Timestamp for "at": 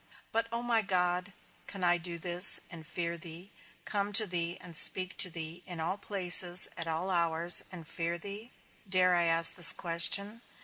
6.75-6.87